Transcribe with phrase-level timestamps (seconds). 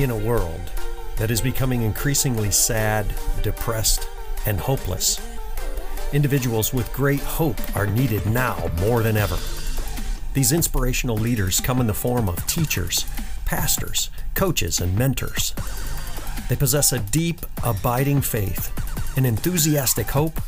[0.00, 0.72] In a world
[1.16, 3.12] that is becoming increasingly sad,
[3.42, 4.08] depressed,
[4.46, 5.20] and hopeless,
[6.14, 9.36] individuals with great hope are needed now more than ever.
[10.32, 13.04] These inspirational leaders come in the form of teachers,
[13.44, 15.54] pastors, coaches, and mentors.
[16.48, 18.72] They possess a deep, abiding faith,
[19.18, 20.40] an enthusiastic hope,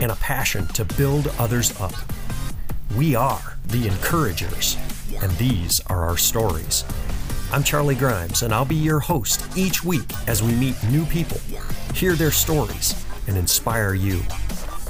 [0.00, 1.94] and a passion to build others up.
[2.94, 4.76] We are the encouragers,
[5.22, 6.84] and these are our stories.
[7.52, 11.38] I'm Charlie Grimes, and I'll be your host each week as we meet new people,
[11.94, 12.94] hear their stories,
[13.26, 14.22] and inspire you.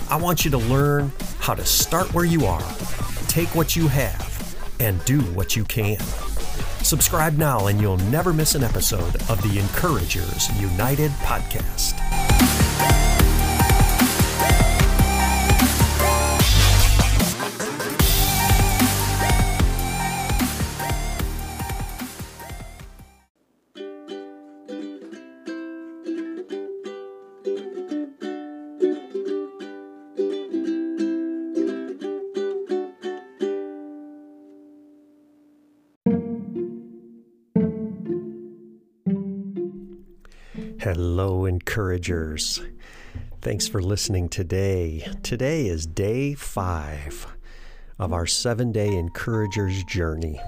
[0.08, 2.62] I want you to learn how to start where you are,
[3.26, 5.98] take what you have, and do what you can.
[6.84, 12.11] Subscribe now, and you'll never miss an episode of the Encouragers United podcast.
[40.82, 42.60] Hello, encouragers.
[43.40, 45.06] Thanks for listening today.
[45.22, 47.24] Today is day five
[48.00, 50.40] of our seven day encouragers journey.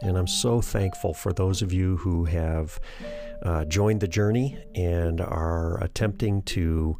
[0.00, 2.80] And I'm so thankful for those of you who have
[3.42, 6.96] uh, joined the journey and are attempting to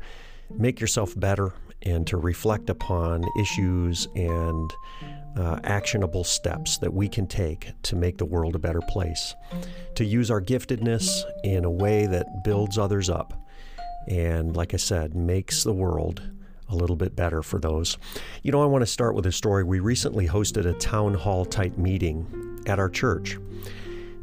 [0.50, 4.70] make yourself better and to reflect upon issues and
[5.36, 9.34] uh, actionable steps that we can take to make the world a better place,
[9.94, 13.34] to use our giftedness in a way that builds others up,
[14.08, 16.22] and like I said, makes the world
[16.68, 17.96] a little bit better for those.
[18.42, 19.62] You know, I want to start with a story.
[19.62, 23.38] We recently hosted a town hall type meeting at our church.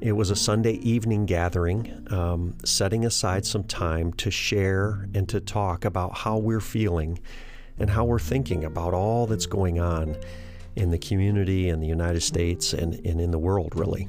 [0.02, 5.40] It was a Sunday evening gathering, um, setting aside some time to share and to
[5.40, 7.19] talk about how we're feeling
[7.79, 10.18] and how we're thinking about all that's going on
[10.75, 14.07] in the community in the United States and, and in the world, really.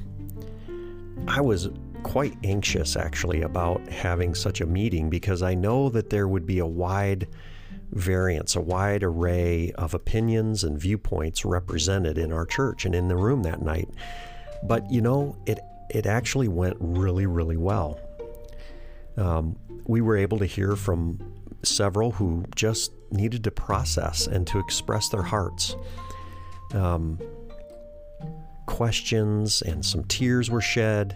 [1.27, 1.69] I was
[2.03, 6.59] quite anxious actually about having such a meeting because I know that there would be
[6.59, 7.27] a wide
[7.91, 13.15] variance, a wide array of opinions and viewpoints represented in our church and in the
[13.15, 13.89] room that night.
[14.63, 15.59] But you know, it
[15.89, 17.99] it actually went really, really well.
[19.17, 21.19] Um, we were able to hear from
[21.63, 25.75] several who just needed to process and to express their hearts
[26.73, 27.19] um,
[28.65, 31.15] questions and some tears were shed,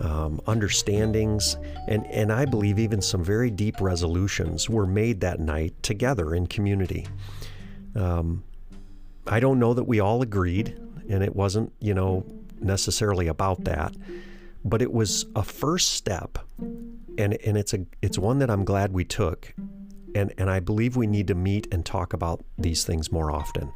[0.00, 1.56] um, understandings,
[1.88, 6.46] and, and I believe even some very deep resolutions were made that night together in
[6.46, 7.06] community.
[7.94, 8.44] Um,
[9.26, 10.78] I don't know that we all agreed,
[11.08, 12.24] and it wasn't, you know,
[12.60, 13.94] necessarily about that,
[14.64, 16.38] but it was a first step,
[17.18, 19.54] and and it's a it's one that I'm glad we took,
[20.14, 23.72] and and I believe we need to meet and talk about these things more often.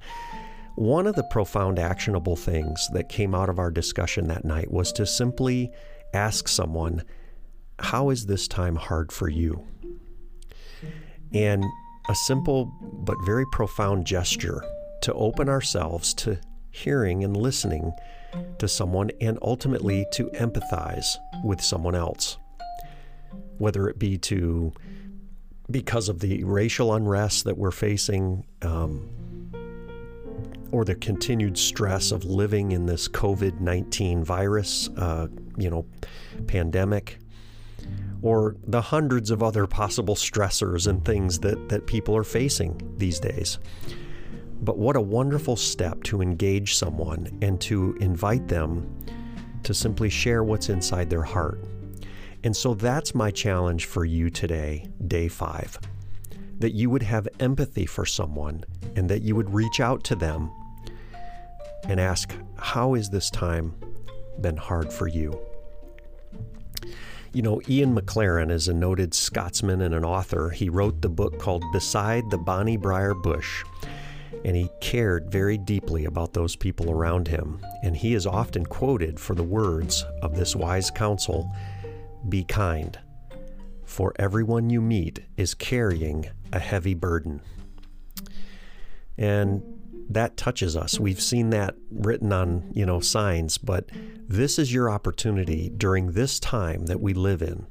[0.77, 4.93] One of the profound actionable things that came out of our discussion that night was
[4.93, 5.73] to simply
[6.13, 7.03] ask someone,
[7.79, 9.67] How is this time hard for you?
[11.33, 11.65] And
[12.11, 14.63] a simple but very profound gesture
[15.01, 16.39] to open ourselves to
[16.71, 17.93] hearing and listening
[18.59, 21.07] to someone and ultimately to empathize
[21.43, 22.37] with someone else.
[23.57, 24.75] Whether it be to,
[25.71, 29.09] because of the racial unrest that we're facing, um,
[30.77, 35.27] or the continued stress of living in this COVID 19 virus, uh,
[35.57, 35.87] you know,
[36.49, 37.19] pandemic,
[38.21, 43.19] or the hundreds of other possible stressors and things that, that people are facing these
[43.19, 43.59] days.
[44.61, 48.95] But what a wonderful step to engage someone and to invite them
[49.63, 51.59] to simply share what's inside their heart.
[52.45, 55.79] And so that's my challenge for you today, day five
[56.59, 58.65] that you would have empathy for someone
[58.95, 60.51] and that you would reach out to them
[61.89, 63.75] and ask, How has this time
[64.41, 65.39] been hard for you?
[67.33, 70.49] You know, Ian Maclaren is a noted Scotsman and an author.
[70.51, 73.63] He wrote the book called Beside the Bonnie Brier Bush,
[74.45, 77.61] and he cared very deeply about those people around him.
[77.83, 81.53] And he is often quoted for the words of this wise counsel
[82.29, 82.99] Be kind,
[83.85, 87.43] for everyone you meet is carrying a heavy burden.
[89.19, 89.63] And
[90.09, 91.01] that touches us.
[91.01, 93.91] We've seen that written on, you know, signs, but
[94.29, 97.67] this is your opportunity during this time that we live in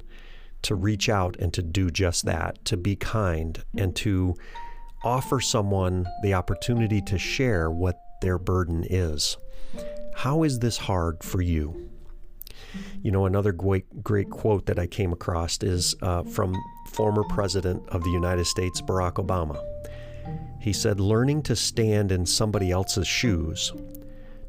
[0.62, 4.34] to reach out and to do just that, to be kind and to
[5.04, 9.36] offer someone the opportunity to share what their burden is.
[10.14, 11.90] How is this hard for you?
[13.02, 16.54] You know, another great, great quote that I came across is uh, from
[16.92, 19.62] former President of the United States, Barack Obama.
[20.60, 23.72] He said, Learning to stand in somebody else's shoes,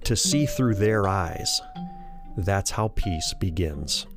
[0.03, 1.61] to see through their eyes,
[2.37, 4.07] that's how peace begins.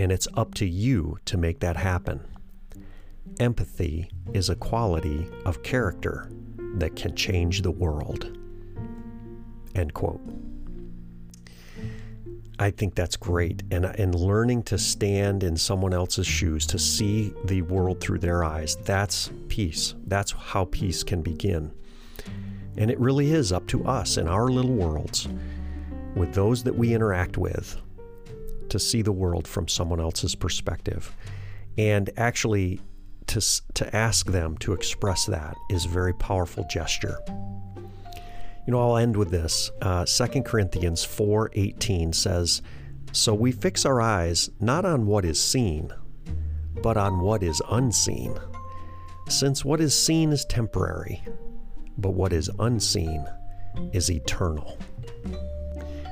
[0.00, 2.26] And it's up to you to make that happen.
[3.38, 6.30] Empathy is a quality of character
[6.74, 8.36] that can change the world.
[9.74, 10.20] End quote.
[12.60, 13.62] I think that's great.
[13.70, 18.42] And, and learning to stand in someone else's shoes, to see the world through their
[18.42, 19.94] eyes, that's peace.
[20.06, 21.72] That's how peace can begin.
[22.76, 25.28] And it really is up to us in our little worlds,
[26.14, 27.76] with those that we interact with,
[28.68, 31.14] to see the world from someone else's perspective.
[31.76, 32.80] And actually,
[33.28, 33.40] to,
[33.74, 37.18] to ask them to express that is a very powerful gesture.
[38.68, 39.70] You know, I'll end with this.
[39.80, 42.60] Uh, 2 Corinthians 4:18 says,
[43.12, 45.90] "So we fix our eyes not on what is seen,
[46.82, 48.34] but on what is unseen.
[49.26, 51.22] Since what is seen is temporary,
[51.96, 53.24] but what is unseen
[53.94, 54.76] is eternal."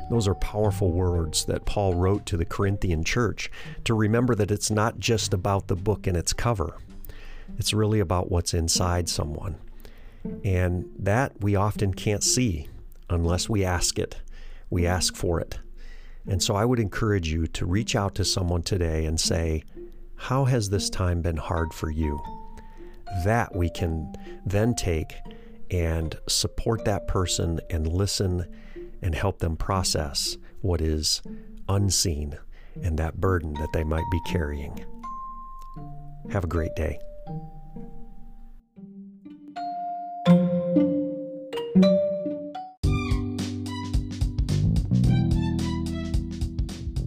[0.09, 3.51] Those are powerful words that Paul wrote to the Corinthian church
[3.85, 6.79] to remember that it's not just about the book and its cover.
[7.59, 9.57] It's really about what's inside someone.
[10.45, 12.69] And that we often can't see
[13.09, 14.17] unless we ask it.
[14.71, 15.59] We ask for it.
[16.27, 19.63] And so I would encourage you to reach out to someone today and say,
[20.17, 22.21] How has this time been hard for you?
[23.25, 24.13] That we can
[24.45, 25.15] then take
[25.71, 28.47] and support that person and listen
[29.03, 31.23] and help them process what is
[31.69, 32.37] unseen
[32.83, 34.85] and that burden that they might be carrying.
[36.31, 36.99] Have a great day.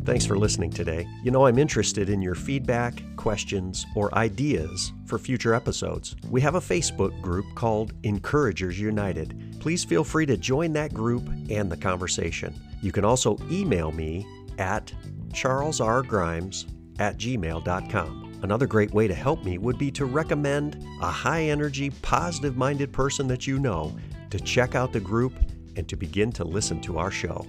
[0.09, 1.07] Thanks for listening today.
[1.21, 6.15] You know, I'm interested in your feedback, questions, or ideas for future episodes.
[6.31, 9.55] We have a Facebook group called Encouragers United.
[9.59, 12.59] Please feel free to join that group and the conversation.
[12.81, 14.25] You can also email me
[14.57, 14.91] at
[15.27, 16.65] charlesrgrimes
[16.97, 18.39] at gmail.com.
[18.41, 22.91] Another great way to help me would be to recommend a high energy, positive minded
[22.91, 23.95] person that you know
[24.31, 25.33] to check out the group
[25.75, 27.45] and to begin to listen to our show.